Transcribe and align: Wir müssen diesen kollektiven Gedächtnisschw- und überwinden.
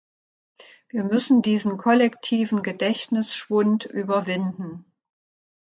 Wir 0.89 1.03
müssen 1.03 1.43
diesen 1.43 1.77
kollektiven 1.77 2.63
Gedächtnisschw- 2.63 3.53
und 3.53 3.85
überwinden. 3.85 4.85